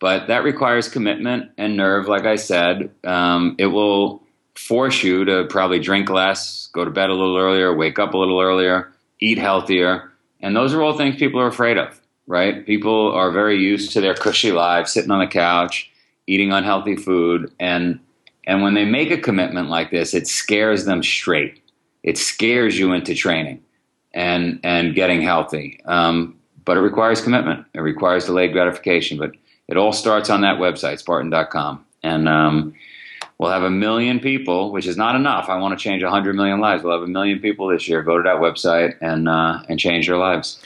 But 0.00 0.28
that 0.28 0.44
requires 0.44 0.88
commitment 0.88 1.50
and 1.58 1.76
nerve, 1.76 2.08
like 2.08 2.24
I 2.24 2.36
said. 2.36 2.90
Um, 3.04 3.56
it 3.58 3.66
will 3.66 4.22
force 4.54 5.02
you 5.02 5.24
to 5.24 5.46
probably 5.50 5.78
drink 5.78 6.08
less, 6.08 6.68
go 6.72 6.84
to 6.84 6.90
bed 6.90 7.10
a 7.10 7.14
little 7.14 7.36
earlier, 7.36 7.74
wake 7.74 7.98
up 7.98 8.14
a 8.14 8.18
little 8.18 8.40
earlier, 8.40 8.92
eat 9.20 9.38
healthier. 9.38 10.12
And 10.40 10.54
those 10.54 10.72
are 10.72 10.82
all 10.82 10.96
things 10.96 11.16
people 11.16 11.40
are 11.40 11.48
afraid 11.48 11.78
of, 11.78 12.00
right? 12.26 12.64
People 12.64 13.12
are 13.12 13.30
very 13.30 13.58
used 13.58 13.92
to 13.92 14.00
their 14.00 14.14
cushy 14.14 14.52
lives, 14.52 14.92
sitting 14.92 15.10
on 15.10 15.20
the 15.20 15.26
couch, 15.26 15.90
eating 16.26 16.52
unhealthy 16.52 16.96
food. 16.96 17.52
And, 17.58 18.00
and 18.46 18.62
when 18.62 18.74
they 18.74 18.84
make 18.84 19.10
a 19.10 19.18
commitment 19.18 19.68
like 19.68 19.90
this, 19.90 20.14
it 20.14 20.28
scares 20.28 20.84
them 20.84 21.02
straight 21.02 21.62
it 22.08 22.16
scares 22.16 22.78
you 22.78 22.92
into 22.94 23.14
training 23.14 23.62
and 24.14 24.60
and 24.64 24.94
getting 24.94 25.20
healthy. 25.20 25.80
Um, 25.84 26.38
but 26.64 26.78
it 26.78 26.80
requires 26.80 27.20
commitment. 27.20 27.66
It 27.74 27.80
requires 27.80 28.24
delayed 28.24 28.52
gratification. 28.52 29.18
But 29.18 29.32
it 29.68 29.76
all 29.76 29.92
starts 29.92 30.30
on 30.30 30.40
that 30.40 30.58
website, 30.58 30.98
Spartan.com, 30.98 31.84
and 32.02 32.26
um, 32.26 32.74
we'll 33.36 33.50
have 33.50 33.62
a 33.62 33.70
million 33.70 34.20
people, 34.20 34.72
which 34.72 34.86
is 34.86 34.96
not 34.96 35.16
enough. 35.16 35.50
I 35.50 35.58
want 35.58 35.78
to 35.78 35.82
change 35.82 36.02
hundred 36.02 36.34
million 36.34 36.60
lives. 36.60 36.82
We'll 36.82 36.98
have 36.98 37.02
a 37.02 37.12
million 37.18 37.40
people 37.40 37.68
this 37.68 37.86
year 37.86 38.02
go 38.02 38.16
to 38.16 38.22
that 38.22 38.36
website 38.36 38.96
and 39.02 39.28
uh, 39.28 39.62
and 39.68 39.78
change 39.78 40.06
their 40.06 40.16
lives. 40.16 40.58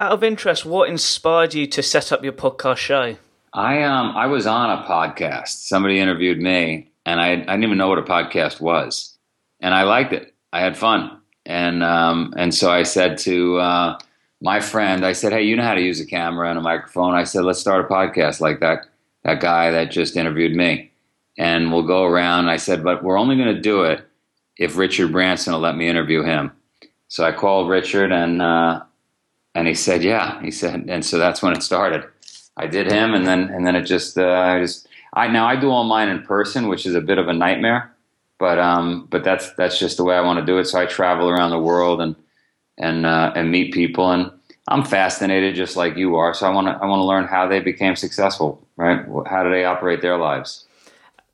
Out 0.00 0.10
of 0.10 0.24
interest, 0.24 0.66
what 0.66 0.88
inspired 0.88 1.54
you 1.54 1.68
to 1.68 1.82
set 1.84 2.10
up 2.10 2.24
your 2.24 2.32
podcast 2.32 2.78
show? 2.78 3.16
I 3.52 3.82
um 3.84 4.16
I 4.16 4.26
was 4.26 4.44
on 4.44 4.70
a 4.70 4.82
podcast. 4.82 5.68
Somebody 5.68 6.00
interviewed 6.00 6.40
me, 6.40 6.90
and 7.06 7.20
I 7.20 7.32
I 7.32 7.36
didn't 7.36 7.62
even 7.62 7.78
know 7.78 7.88
what 7.88 7.98
a 7.98 8.02
podcast 8.02 8.60
was, 8.60 9.16
and 9.60 9.72
I 9.72 9.84
liked 9.84 10.12
it. 10.12 10.34
I 10.52 10.60
had 10.60 10.76
fun, 10.76 11.18
and 11.46 11.82
um, 11.82 12.34
and 12.36 12.54
so 12.54 12.70
I 12.70 12.82
said 12.82 13.18
to 13.18 13.58
uh, 13.58 13.98
my 14.40 14.60
friend, 14.60 15.04
I 15.04 15.12
said, 15.12 15.32
"Hey, 15.32 15.42
you 15.42 15.56
know 15.56 15.62
how 15.62 15.74
to 15.74 15.82
use 15.82 16.00
a 16.00 16.06
camera 16.06 16.48
and 16.48 16.58
a 16.58 16.62
microphone." 16.62 17.14
I 17.14 17.24
said, 17.24 17.44
"Let's 17.44 17.60
start 17.60 17.84
a 17.84 17.88
podcast 17.88 18.40
like 18.40 18.60
that 18.60 18.86
that 19.22 19.40
guy 19.40 19.70
that 19.70 19.90
just 19.90 20.16
interviewed 20.16 20.54
me, 20.54 20.90
and 21.38 21.72
we'll 21.72 21.86
go 21.86 22.04
around." 22.04 22.48
I 22.48 22.56
said, 22.56 22.82
"But 22.82 23.04
we're 23.04 23.18
only 23.18 23.36
going 23.36 23.54
to 23.54 23.60
do 23.60 23.82
it 23.84 24.04
if 24.56 24.76
Richard 24.76 25.12
Branson 25.12 25.52
will 25.52 25.60
let 25.60 25.76
me 25.76 25.88
interview 25.88 26.22
him." 26.22 26.52
So 27.08 27.24
I 27.24 27.32
called 27.32 27.68
Richard, 27.68 28.12
and 28.12 28.42
uh, 28.42 28.82
and 29.54 29.68
he 29.68 29.74
said, 29.74 30.02
"Yeah." 30.02 30.40
He 30.42 30.50
said, 30.50 30.86
and 30.88 31.04
so 31.04 31.18
that's 31.18 31.42
when 31.42 31.52
it 31.52 31.62
started. 31.62 32.04
I 32.56 32.66
did 32.66 32.90
him, 32.90 33.14
and 33.14 33.26
then 33.26 33.50
and 33.50 33.66
then 33.66 33.76
it 33.76 33.82
just 33.82 34.18
uh, 34.18 34.28
I 34.28 34.60
just 34.60 34.88
I 35.14 35.28
now 35.28 35.46
I 35.46 35.54
do 35.54 35.70
all 35.70 35.84
mine 35.84 36.08
in 36.08 36.22
person, 36.22 36.66
which 36.68 36.86
is 36.86 36.94
a 36.94 37.00
bit 37.00 37.18
of 37.18 37.28
a 37.28 37.32
nightmare 37.32 37.94
but 38.40 38.58
um, 38.58 39.06
but 39.10 39.22
that's 39.22 39.52
that's 39.52 39.78
just 39.78 39.98
the 39.98 40.04
way 40.04 40.16
I 40.16 40.22
want 40.22 40.40
to 40.40 40.44
do 40.44 40.58
it. 40.58 40.64
So 40.64 40.80
I 40.80 40.86
travel 40.86 41.28
around 41.28 41.50
the 41.50 41.60
world 41.60 42.00
and 42.00 42.16
and 42.78 43.06
uh, 43.06 43.32
and 43.36 43.52
meet 43.52 43.72
people, 43.72 44.10
and 44.10 44.32
I'm 44.66 44.82
fascinated 44.82 45.54
just 45.54 45.76
like 45.76 45.96
you 45.96 46.16
are. 46.16 46.32
So 46.34 46.46
I 46.46 46.50
want 46.50 46.66
to 46.66 46.72
I 46.72 46.86
want 46.86 47.00
to 47.00 47.04
learn 47.04 47.26
how 47.26 47.46
they 47.46 47.60
became 47.60 47.94
successful. 47.94 48.66
Right? 48.76 49.04
How 49.26 49.44
do 49.44 49.50
they 49.50 49.64
operate 49.64 50.00
their 50.00 50.16
lives? 50.16 50.66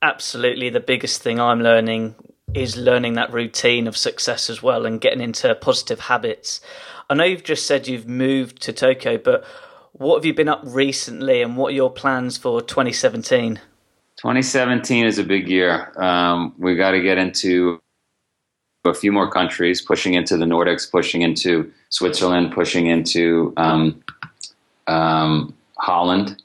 Absolutely, 0.02 0.68
the 0.68 0.80
biggest 0.80 1.22
thing 1.22 1.40
I'm 1.40 1.62
learning 1.62 2.16
is 2.54 2.76
learning 2.76 3.14
that 3.14 3.32
routine 3.32 3.86
of 3.86 3.96
success 3.96 4.50
as 4.50 4.62
well, 4.62 4.84
and 4.84 5.00
getting 5.00 5.20
into 5.20 5.54
positive 5.54 6.00
habits. 6.00 6.60
I 7.08 7.14
know 7.14 7.24
you've 7.24 7.44
just 7.44 7.68
said 7.68 7.86
you've 7.86 8.08
moved 8.08 8.60
to 8.62 8.72
Tokyo, 8.72 9.16
but 9.16 9.44
what 9.92 10.16
have 10.16 10.24
you 10.24 10.34
been 10.34 10.48
up 10.48 10.62
recently, 10.64 11.40
and 11.40 11.56
what 11.56 11.68
are 11.68 11.76
your 11.76 11.90
plans 11.90 12.36
for 12.36 12.60
2017? 12.60 13.60
2017 14.16 15.04
is 15.04 15.18
a 15.18 15.24
big 15.24 15.48
year. 15.48 15.92
Um, 15.96 16.54
we 16.58 16.74
got 16.74 16.92
to 16.92 17.02
get 17.02 17.18
into 17.18 17.80
a 18.84 18.94
few 18.94 19.12
more 19.12 19.30
countries, 19.30 19.82
pushing 19.82 20.14
into 20.14 20.36
the 20.36 20.46
Nordics, 20.46 20.90
pushing 20.90 21.22
into 21.22 21.70
Switzerland, 21.90 22.52
pushing 22.52 22.86
into 22.86 23.52
um, 23.56 24.02
um, 24.86 25.54
Holland, 25.76 26.42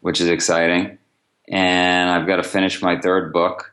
which 0.00 0.20
is 0.20 0.28
exciting. 0.28 0.98
And 1.48 2.10
I've 2.10 2.26
got 2.26 2.36
to 2.36 2.42
finish 2.42 2.82
my 2.82 2.98
third 3.00 3.32
book, 3.32 3.70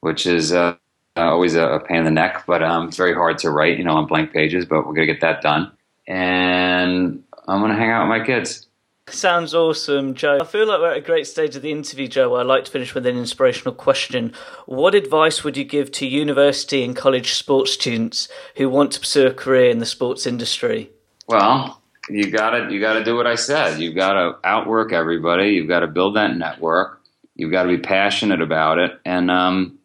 which 0.00 0.26
is 0.26 0.52
uh, 0.52 0.76
always 1.16 1.54
a, 1.54 1.62
a, 1.62 1.80
pain 1.80 1.98
in 1.98 2.04
the 2.04 2.10
neck, 2.10 2.44
but 2.46 2.62
um, 2.62 2.88
it's 2.88 2.96
very 2.96 3.14
hard 3.14 3.38
to 3.38 3.50
write, 3.50 3.78
you 3.78 3.84
know, 3.84 3.96
on 3.96 4.06
blank 4.06 4.32
pages. 4.32 4.64
But 4.64 4.86
we're 4.86 4.94
gonna 4.94 5.06
get 5.06 5.20
that 5.20 5.42
done, 5.42 5.72
and 6.06 7.22
I'm 7.48 7.60
gonna 7.60 7.76
hang 7.76 7.90
out 7.90 8.08
with 8.08 8.18
my 8.18 8.24
kids. 8.24 8.65
Sounds 9.08 9.54
awesome, 9.54 10.14
Joe. 10.14 10.38
I 10.40 10.44
feel 10.44 10.66
like 10.66 10.80
we're 10.80 10.90
at 10.90 10.96
a 10.96 11.00
great 11.00 11.28
stage 11.28 11.54
of 11.54 11.62
the 11.62 11.70
interview, 11.70 12.08
Joe. 12.08 12.34
I'd 12.34 12.46
like 12.46 12.64
to 12.64 12.70
finish 12.70 12.92
with 12.92 13.06
an 13.06 13.16
inspirational 13.16 13.72
question. 13.72 14.32
What 14.66 14.96
advice 14.96 15.44
would 15.44 15.56
you 15.56 15.64
give 15.64 15.92
to 15.92 16.06
university 16.06 16.82
and 16.82 16.96
college 16.96 17.34
sports 17.34 17.70
students 17.72 18.28
who 18.56 18.68
want 18.68 18.90
to 18.92 19.00
pursue 19.00 19.28
a 19.28 19.32
career 19.32 19.70
in 19.70 19.78
the 19.78 19.86
sports 19.86 20.26
industry? 20.26 20.90
Well, 21.28 21.80
you 22.08 22.32
gotta 22.32 22.72
you 22.72 22.80
gotta 22.80 23.04
do 23.04 23.14
what 23.14 23.28
I 23.28 23.36
said. 23.36 23.78
You've 23.80 23.94
got 23.94 24.14
to 24.14 24.38
outwork 24.42 24.92
everybody. 24.92 25.50
You've 25.50 25.68
got 25.68 25.80
to 25.80 25.86
build 25.86 26.16
that 26.16 26.36
network. 26.36 27.00
You've 27.36 27.52
got 27.52 27.62
to 27.62 27.68
be 27.68 27.78
passionate 27.78 28.40
about 28.40 28.78
it. 28.78 29.00
And 29.04 29.30
um, 29.30 29.78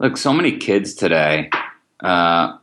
look, 0.00 0.16
so 0.16 0.32
many 0.32 0.56
kids 0.56 0.94
today 0.94 1.50
uh, 2.02 2.56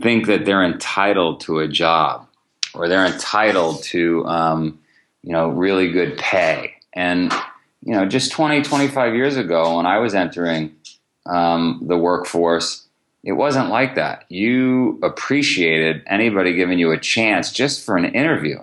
think 0.00 0.26
that 0.26 0.44
they're 0.44 0.64
entitled 0.64 1.40
to 1.42 1.60
a 1.60 1.68
job 1.68 2.28
or 2.74 2.88
they're 2.88 3.06
entitled 3.06 3.82
to 3.84 4.26
um, 4.26 4.78
you 5.26 5.32
know, 5.32 5.48
really 5.48 5.90
good 5.90 6.16
pay. 6.16 6.72
And, 6.94 7.32
you 7.82 7.92
know, 7.92 8.06
just 8.06 8.30
20, 8.30 8.62
25 8.62 9.14
years 9.14 9.36
ago 9.36 9.76
when 9.76 9.84
I 9.84 9.98
was 9.98 10.14
entering 10.14 10.74
um, 11.26 11.82
the 11.86 11.98
workforce, 11.98 12.86
it 13.24 13.32
wasn't 13.32 13.68
like 13.68 13.96
that. 13.96 14.24
You 14.28 15.00
appreciated 15.02 16.04
anybody 16.06 16.54
giving 16.54 16.78
you 16.78 16.92
a 16.92 16.98
chance 16.98 17.52
just 17.52 17.84
for 17.84 17.96
an 17.96 18.04
interview. 18.04 18.60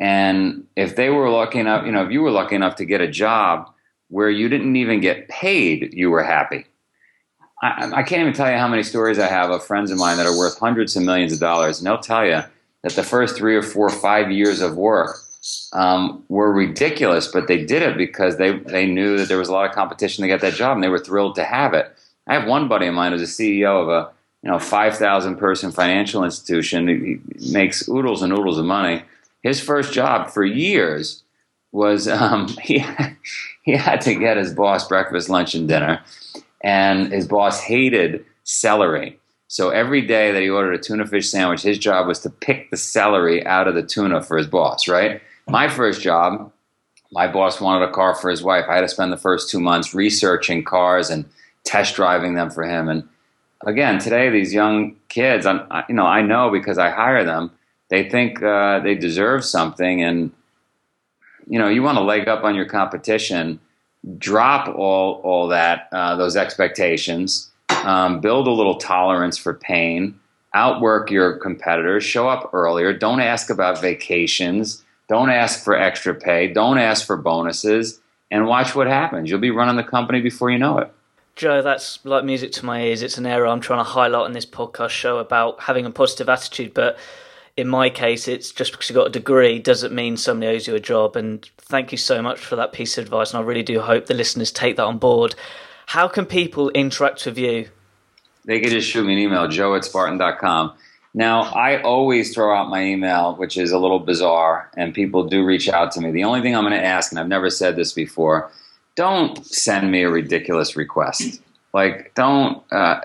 And 0.00 0.66
if 0.76 0.96
they 0.96 1.10
were 1.10 1.28
lucky 1.28 1.58
enough, 1.58 1.84
you 1.84 1.92
know, 1.92 2.04
if 2.06 2.10
you 2.10 2.22
were 2.22 2.30
lucky 2.30 2.54
enough 2.54 2.76
to 2.76 2.86
get 2.86 3.02
a 3.02 3.08
job 3.08 3.70
where 4.08 4.30
you 4.30 4.48
didn't 4.48 4.76
even 4.76 5.00
get 5.00 5.28
paid, 5.28 5.92
you 5.92 6.10
were 6.10 6.22
happy. 6.22 6.64
I, 7.62 7.90
I, 7.96 8.02
can't 8.02 8.22
even 8.22 8.32
tell 8.32 8.50
you 8.50 8.56
how 8.56 8.68
many 8.68 8.82
stories 8.82 9.18
I 9.18 9.26
have 9.26 9.50
of 9.50 9.64
friends 9.64 9.90
of 9.90 9.98
mine 9.98 10.16
that 10.18 10.26
are 10.26 10.36
worth 10.36 10.58
hundreds 10.58 10.96
of 10.96 11.02
millions 11.02 11.32
of 11.32 11.40
dollars, 11.40 11.78
and 11.78 11.86
they'll 11.86 11.98
tell 11.98 12.24
you 12.24 12.42
that 12.82 12.92
the 12.92 13.02
first 13.02 13.36
three 13.36 13.56
or 13.56 13.62
four 13.62 13.88
five 13.88 14.30
years 14.30 14.60
of 14.60 14.76
work 14.76 15.16
um, 15.72 16.24
were 16.28 16.52
ridiculous, 16.52 17.28
but 17.28 17.48
they 17.48 17.64
did 17.64 17.82
it 17.82 17.96
because 17.96 18.36
they, 18.36 18.58
they 18.58 18.86
knew 18.86 19.16
that 19.18 19.28
there 19.28 19.38
was 19.38 19.48
a 19.48 19.52
lot 19.52 19.68
of 19.68 19.74
competition 19.74 20.22
to 20.22 20.28
get 20.28 20.40
that 20.40 20.54
job 20.54 20.76
and 20.76 20.82
they 20.82 20.88
were 20.88 20.98
thrilled 20.98 21.34
to 21.36 21.44
have 21.44 21.74
it. 21.74 21.94
I 22.26 22.34
have 22.34 22.48
one 22.48 22.68
buddy 22.68 22.86
of 22.86 22.94
mine 22.94 23.12
who's 23.12 23.22
a 23.22 23.42
CEO 23.42 23.82
of 23.82 23.88
a 23.88 24.10
you 24.42 24.50
know 24.50 24.58
5,000 24.58 25.36
person 25.36 25.72
financial 25.72 26.24
institution. 26.24 26.88
He 26.88 27.52
makes 27.52 27.88
oodles 27.88 28.22
and 28.22 28.32
oodles 28.32 28.58
of 28.58 28.64
money. 28.64 29.02
His 29.42 29.60
first 29.60 29.92
job 29.92 30.30
for 30.30 30.44
years 30.44 31.22
was 31.72 32.08
um, 32.08 32.48
he, 32.62 32.84
he 33.62 33.72
had 33.72 34.00
to 34.02 34.14
get 34.14 34.36
his 34.36 34.52
boss 34.52 34.88
breakfast, 34.88 35.28
lunch, 35.28 35.54
and 35.54 35.68
dinner. 35.68 36.02
And 36.62 37.12
his 37.12 37.28
boss 37.28 37.60
hated 37.60 38.24
celery. 38.44 39.20
So 39.48 39.70
every 39.70 40.02
day 40.02 40.32
that 40.32 40.42
he 40.42 40.50
ordered 40.50 40.74
a 40.74 40.78
tuna 40.78 41.06
fish 41.06 41.28
sandwich, 41.28 41.62
his 41.62 41.78
job 41.78 42.06
was 42.08 42.20
to 42.20 42.30
pick 42.30 42.70
the 42.70 42.76
celery 42.76 43.46
out 43.46 43.68
of 43.68 43.74
the 43.74 43.82
tuna 43.82 44.22
for 44.22 44.36
his 44.36 44.46
boss, 44.46 44.88
right? 44.88 45.22
My 45.48 45.68
first 45.68 46.00
job, 46.00 46.52
my 47.12 47.28
boss 47.28 47.60
wanted 47.60 47.88
a 47.88 47.92
car 47.92 48.14
for 48.14 48.30
his 48.30 48.42
wife. 48.42 48.64
I 48.68 48.76
had 48.76 48.80
to 48.80 48.88
spend 48.88 49.12
the 49.12 49.16
first 49.16 49.50
two 49.50 49.60
months 49.60 49.94
researching 49.94 50.64
cars 50.64 51.10
and 51.10 51.24
test 51.64 51.94
driving 51.94 52.34
them 52.34 52.50
for 52.50 52.64
him. 52.64 52.88
And 52.88 53.08
again, 53.64 53.98
today 53.98 54.28
these 54.28 54.52
young 54.52 54.96
kids, 55.08 55.46
I'm, 55.46 55.66
you 55.88 55.94
know, 55.94 56.06
I 56.06 56.22
know 56.22 56.50
because 56.50 56.78
I 56.78 56.90
hire 56.90 57.24
them. 57.24 57.50
They 57.88 58.08
think 58.08 58.42
uh, 58.42 58.80
they 58.80 58.96
deserve 58.96 59.44
something, 59.44 60.02
and 60.02 60.32
you 61.46 61.56
know, 61.56 61.68
you 61.68 61.84
want 61.84 61.98
to 61.98 62.02
leg 62.02 62.26
up 62.26 62.42
on 62.42 62.56
your 62.56 62.64
competition. 62.64 63.60
Drop 64.18 64.68
all 64.68 65.20
all 65.22 65.46
that 65.48 65.88
uh, 65.92 66.16
those 66.16 66.36
expectations 66.36 67.52
um, 67.86 68.20
build 68.20 68.48
a 68.48 68.50
little 68.50 68.76
tolerance 68.76 69.38
for 69.38 69.54
pain, 69.54 70.18
outwork 70.54 71.10
your 71.10 71.36
competitors, 71.36 72.02
show 72.02 72.28
up 72.28 72.50
earlier, 72.52 72.92
don't 72.92 73.20
ask 73.20 73.48
about 73.48 73.80
vacations, 73.80 74.84
don't 75.08 75.30
ask 75.30 75.62
for 75.62 75.76
extra 75.76 76.14
pay, 76.14 76.52
don't 76.52 76.78
ask 76.78 77.06
for 77.06 77.16
bonuses, 77.16 78.00
and 78.30 78.46
watch 78.46 78.74
what 78.74 78.86
happens. 78.86 79.30
You'll 79.30 79.40
be 79.40 79.50
running 79.50 79.76
the 79.76 79.84
company 79.84 80.20
before 80.20 80.50
you 80.50 80.58
know 80.58 80.78
it. 80.78 80.92
Joe, 81.36 81.60
that's 81.60 82.04
like 82.04 82.24
music 82.24 82.52
to 82.52 82.64
my 82.64 82.82
ears. 82.82 83.02
It's 83.02 83.18
an 83.18 83.26
area 83.26 83.50
I'm 83.50 83.60
trying 83.60 83.80
to 83.80 83.90
highlight 83.90 84.24
on 84.24 84.32
this 84.32 84.46
podcast 84.46 84.88
show 84.88 85.18
about 85.18 85.60
having 85.60 85.84
a 85.84 85.90
positive 85.90 86.30
attitude. 86.30 86.72
But 86.72 86.98
in 87.58 87.68
my 87.68 87.90
case, 87.90 88.26
it's 88.26 88.52
just 88.52 88.72
because 88.72 88.88
you 88.88 88.94
got 88.94 89.08
a 89.08 89.10
degree 89.10 89.58
doesn't 89.58 89.94
mean 89.94 90.16
somebody 90.16 90.56
owes 90.56 90.66
you 90.66 90.74
a 90.74 90.80
job. 90.80 91.14
And 91.14 91.48
thank 91.58 91.92
you 91.92 91.98
so 91.98 92.22
much 92.22 92.40
for 92.40 92.56
that 92.56 92.72
piece 92.72 92.96
of 92.96 93.04
advice. 93.04 93.34
And 93.34 93.42
I 93.42 93.46
really 93.46 93.62
do 93.62 93.80
hope 93.80 94.06
the 94.06 94.14
listeners 94.14 94.50
take 94.50 94.76
that 94.76 94.84
on 94.84 94.96
board. 94.96 95.34
How 95.86 96.08
can 96.08 96.24
people 96.24 96.70
interact 96.70 97.26
with 97.26 97.36
you? 97.36 97.68
They 98.46 98.58
can 98.58 98.70
just 98.70 98.88
shoot 98.88 99.04
me 99.04 99.12
an 99.12 99.18
email, 99.18 99.46
joe 99.46 99.74
at 99.74 99.84
spartan.com. 99.84 100.72
Now, 101.16 101.44
I 101.44 101.80
always 101.80 102.34
throw 102.34 102.54
out 102.54 102.68
my 102.68 102.84
email, 102.84 103.36
which 103.36 103.56
is 103.56 103.72
a 103.72 103.78
little 103.78 103.98
bizarre, 103.98 104.70
and 104.76 104.92
people 104.92 105.24
do 105.24 105.46
reach 105.46 105.66
out 105.66 105.90
to 105.92 106.00
me. 106.02 106.10
The 106.10 106.24
only 106.24 106.42
thing 106.42 106.54
I'm 106.54 106.62
going 106.62 106.78
to 106.78 106.84
ask, 106.84 107.10
and 107.10 107.18
I've 107.18 107.26
never 107.26 107.48
said 107.48 107.74
this 107.74 107.94
before, 107.94 108.50
don't 108.96 109.44
send 109.46 109.90
me 109.90 110.02
a 110.02 110.10
ridiculous 110.10 110.76
request. 110.76 111.40
Like, 111.72 112.14
don't. 112.14 112.62
Uh, 112.70 113.00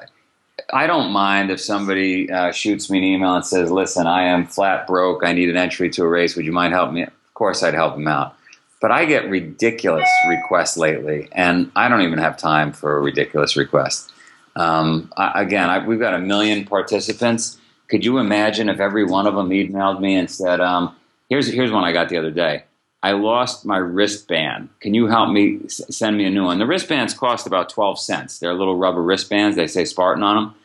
I 0.73 0.87
don't 0.87 1.11
mind 1.11 1.51
if 1.51 1.61
somebody 1.61 2.29
uh, 2.29 2.51
shoots 2.51 2.89
me 2.89 2.97
an 2.97 3.03
email 3.05 3.33
and 3.33 3.45
says, 3.45 3.71
"Listen, 3.71 4.07
I 4.07 4.23
am 4.23 4.45
flat 4.45 4.87
broke. 4.87 5.23
I 5.23 5.31
need 5.31 5.49
an 5.49 5.55
entry 5.55 5.89
to 5.91 6.03
a 6.03 6.07
race. 6.07 6.35
Would 6.35 6.45
you 6.45 6.51
mind 6.51 6.73
helping 6.73 6.95
me?" 6.95 7.03
Of 7.03 7.33
course, 7.33 7.63
I'd 7.63 7.73
help 7.73 7.95
them 7.95 8.09
out. 8.09 8.35
But 8.81 8.91
I 8.91 9.05
get 9.05 9.29
ridiculous 9.29 10.09
requests 10.27 10.75
lately, 10.75 11.29
and 11.31 11.71
I 11.77 11.87
don't 11.87 12.01
even 12.01 12.19
have 12.19 12.35
time 12.35 12.73
for 12.73 12.97
a 12.97 12.99
ridiculous 12.99 13.55
request. 13.55 14.11
Um, 14.57 15.11
I, 15.15 15.41
again, 15.41 15.69
I, 15.69 15.85
we've 15.85 15.99
got 15.99 16.13
a 16.13 16.19
million 16.19 16.65
participants. 16.65 17.57
Could 17.91 18.05
you 18.05 18.19
imagine 18.19 18.69
if 18.69 18.79
every 18.79 19.03
one 19.03 19.27
of 19.27 19.35
them 19.35 19.49
emailed 19.49 19.99
me 19.99 20.15
and 20.15 20.31
said, 20.31 20.61
um, 20.61 20.95
"Here's 21.29 21.47
here's 21.51 21.71
one 21.71 21.83
I 21.83 21.91
got 21.91 22.07
the 22.07 22.17
other 22.17 22.31
day." 22.31 22.63
I 23.03 23.11
lost 23.11 23.65
my 23.65 23.77
wristband. 23.77 24.69
Can 24.79 24.93
you 24.93 25.07
help 25.07 25.29
me 25.29 25.59
s- 25.65 25.81
send 25.89 26.17
me 26.17 26.25
a 26.25 26.29
new 26.29 26.45
one? 26.45 26.59
The 26.59 26.65
wristbands 26.65 27.13
cost 27.13 27.47
about 27.47 27.67
12 27.69 27.99
cents. 27.99 28.39
They're 28.39 28.53
little 28.53 28.77
rubber 28.77 29.01
wristbands. 29.01 29.57
They 29.57 29.67
say 29.67 29.85
Spartan 29.85 30.23
on 30.23 30.35
them. 30.35 30.55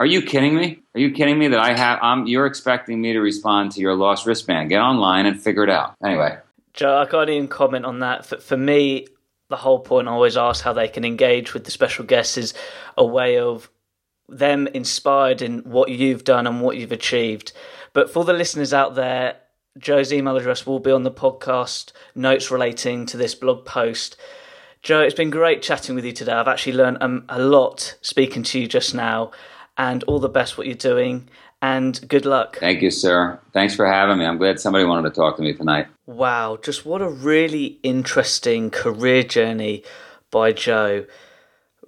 Are 0.00 0.06
you 0.06 0.20
kidding 0.20 0.56
me? 0.56 0.80
Are 0.94 1.00
you 1.00 1.12
kidding 1.12 1.38
me 1.38 1.46
that 1.48 1.60
I 1.60 1.76
have 1.76 2.00
I'm 2.02 2.26
you're 2.26 2.46
expecting 2.46 3.00
me 3.00 3.12
to 3.12 3.20
respond 3.20 3.72
to 3.72 3.80
your 3.80 3.94
lost 3.94 4.26
wristband? 4.26 4.68
Get 4.68 4.80
online 4.80 5.26
and 5.26 5.40
figure 5.40 5.62
it 5.62 5.70
out. 5.70 5.94
Anyway. 6.04 6.38
Joe, 6.74 6.98
I 6.98 7.06
can't 7.06 7.30
even 7.30 7.46
comment 7.46 7.84
on 7.84 8.00
that. 8.00 8.26
For, 8.26 8.38
for 8.38 8.56
me, 8.56 9.06
the 9.48 9.56
whole 9.56 9.78
point 9.78 10.08
I 10.08 10.10
always 10.10 10.36
ask 10.36 10.64
how 10.64 10.72
they 10.72 10.88
can 10.88 11.04
engage 11.04 11.54
with 11.54 11.64
the 11.64 11.70
special 11.70 12.04
guests 12.04 12.36
is 12.36 12.54
a 12.96 13.04
way 13.04 13.38
of 13.38 13.70
them 14.28 14.66
inspired 14.68 15.42
in 15.42 15.60
what 15.60 15.90
you've 15.90 16.24
done 16.24 16.46
and 16.46 16.60
what 16.60 16.76
you've 16.76 16.92
achieved. 16.92 17.52
But 17.92 18.10
for 18.10 18.24
the 18.24 18.32
listeners 18.32 18.74
out 18.74 18.94
there, 18.94 19.36
Joe's 19.78 20.12
email 20.12 20.36
address 20.36 20.66
will 20.66 20.80
be 20.80 20.90
on 20.90 21.04
the 21.04 21.10
podcast 21.10 21.92
notes 22.14 22.50
relating 22.50 23.06
to 23.06 23.16
this 23.16 23.34
blog 23.34 23.64
post. 23.64 24.16
Joe, 24.82 25.00
it's 25.00 25.14
been 25.14 25.30
great 25.30 25.62
chatting 25.62 25.94
with 25.94 26.04
you 26.04 26.12
today. 26.12 26.32
I've 26.32 26.48
actually 26.48 26.74
learned 26.74 26.98
um, 27.00 27.24
a 27.28 27.38
lot 27.38 27.96
speaking 28.00 28.42
to 28.44 28.60
you 28.60 28.66
just 28.66 28.94
now, 28.94 29.30
and 29.76 30.02
all 30.04 30.18
the 30.18 30.28
best 30.28 30.58
what 30.58 30.66
you're 30.66 30.76
doing, 30.76 31.28
and 31.62 32.06
good 32.08 32.26
luck. 32.26 32.58
Thank 32.58 32.82
you, 32.82 32.90
sir. 32.90 33.38
Thanks 33.52 33.74
for 33.74 33.86
having 33.86 34.18
me. 34.18 34.24
I'm 34.24 34.38
glad 34.38 34.60
somebody 34.60 34.84
wanted 34.84 35.08
to 35.08 35.14
talk 35.14 35.36
to 35.36 35.42
me 35.42 35.52
tonight. 35.52 35.86
Wow, 36.06 36.58
just 36.62 36.86
what 36.86 37.02
a 37.02 37.08
really 37.08 37.78
interesting 37.82 38.70
career 38.70 39.22
journey 39.22 39.84
by 40.30 40.52
Joe. 40.52 41.06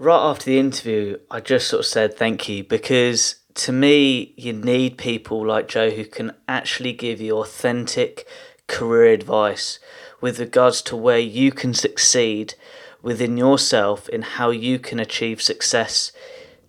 Right 0.00 0.30
after 0.30 0.46
the 0.46 0.58
interview, 0.58 1.18
I 1.30 1.40
just 1.40 1.68
sort 1.68 1.80
of 1.80 1.86
said 1.86 2.16
thank 2.16 2.48
you 2.48 2.64
because 2.64 3.34
to 3.52 3.70
me, 3.70 4.32
you 4.34 4.54
need 4.54 4.96
people 4.96 5.46
like 5.46 5.68
Joe 5.68 5.90
who 5.90 6.06
can 6.06 6.32
actually 6.48 6.94
give 6.94 7.20
you 7.20 7.36
authentic 7.36 8.26
career 8.66 9.12
advice 9.12 9.78
with 10.22 10.40
regards 10.40 10.80
to 10.82 10.96
where 10.96 11.18
you 11.18 11.52
can 11.52 11.74
succeed 11.74 12.54
within 13.02 13.36
yourself 13.36 14.08
in 14.08 14.22
how 14.22 14.48
you 14.48 14.78
can 14.78 15.00
achieve 15.00 15.42
success 15.42 16.12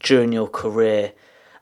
during 0.03 0.33
your 0.33 0.49
career. 0.49 1.13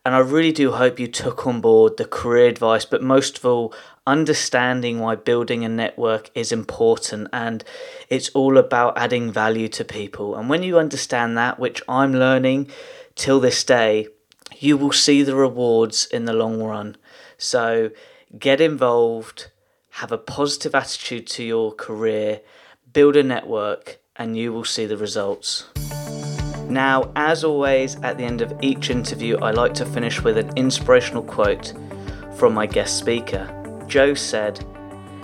And 0.04 0.16
I 0.16 0.20
really 0.20 0.52
do 0.52 0.72
hope 0.72 1.00
you 1.00 1.08
took 1.08 1.46
on 1.46 1.62
board 1.62 1.98
the 1.98 2.06
career 2.06 2.48
advice, 2.48 2.84
but 2.84 3.04
most 3.04 3.38
of 3.38 3.46
all, 3.46 3.76
understanding 4.10 5.00
why 5.00 5.16
building 5.16 5.64
a 5.64 5.70
network 5.70 6.32
is 6.34 6.52
important 6.52 7.28
and 7.32 7.64
it's 8.10 8.30
all 8.30 8.58
about 8.58 8.98
adding 8.98 9.32
value 9.32 9.68
to 9.70 9.86
people. 9.86 10.36
And 10.36 10.50
when 10.50 10.64
you 10.64 10.80
understand 10.80 11.38
that, 11.38 11.60
which 11.60 11.82
I'm 11.88 12.14
learning 12.14 12.72
till 13.16 13.40
this 13.40 13.64
day, 13.64 14.08
you 14.58 14.78
will 14.78 14.92
see 14.92 15.22
the 15.22 15.36
rewards 15.36 16.08
in 16.08 16.26
the 16.26 16.34
long 16.34 16.62
run. 16.62 16.98
So 17.38 17.92
get 18.38 18.60
involved, 18.60 19.52
have 19.92 20.12
a 20.12 20.18
positive 20.18 20.74
attitude 20.74 21.28
to 21.28 21.44
your 21.44 21.72
career, 21.72 22.42
build 22.92 23.16
a 23.16 23.24
network, 23.24 24.00
and 24.16 24.36
you 24.36 24.52
will 24.52 24.66
see 24.66 24.86
the 24.86 24.98
results. 24.98 25.66
Now, 26.68 27.12
as 27.16 27.44
always, 27.44 27.96
at 27.98 28.18
the 28.18 28.26
end 28.26 28.42
of 28.42 28.54
each 28.62 28.90
interview, 28.90 29.38
I 29.38 29.52
like 29.52 29.74
to 29.76 29.86
finish 29.86 30.22
with 30.22 30.38
an 30.38 30.52
inspirational 30.56 31.24
quote 31.24 31.74
from 32.36 32.54
my 32.54 32.66
guest 32.66 32.98
speaker. 32.98 33.59
Joe 33.90 34.14
said, 34.14 34.64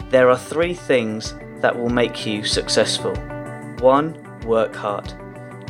There 0.09 0.29
are 0.29 0.37
three 0.37 0.73
things 0.73 1.35
that 1.61 1.77
will 1.77 1.89
make 1.89 2.25
you 2.25 2.43
successful. 2.43 3.15
One, 3.79 4.17
work 4.41 4.75
hard. 4.75 5.13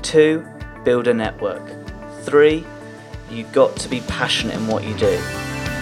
Two, 0.01 0.47
build 0.85 1.07
a 1.07 1.13
network. 1.13 1.61
Three, 2.21 2.65
you've 3.29 3.51
got 3.51 3.75
to 3.77 3.89
be 3.89 3.99
passionate 4.01 4.55
in 4.55 4.67
what 4.67 4.85
you 4.85 4.95
do. 4.95 5.19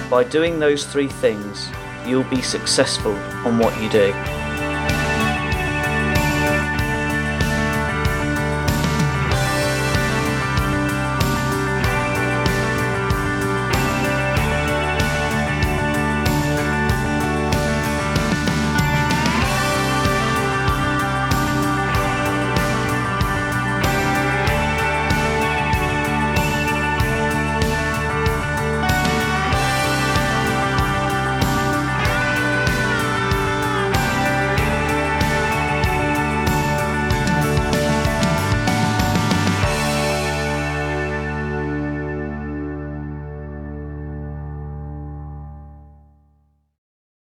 By 0.10 0.23
doing 0.23 0.60
those 0.60 0.86
three 0.86 1.08
things, 1.08 1.69
you'll 2.08 2.23
be 2.23 2.41
successful 2.41 3.13
on 3.45 3.60
what 3.60 3.80
you 3.80 3.89
do. 3.89 4.42